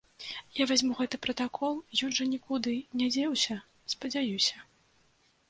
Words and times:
Я 0.59 0.65
вазьму 0.69 0.95
гэты 0.99 1.19
пратакол, 1.25 1.75
ён 2.07 2.15
жа 2.21 2.27
нікуды 2.31 2.73
не 3.03 3.11
дзеўся, 3.17 3.61
спадзяюся. 3.97 4.57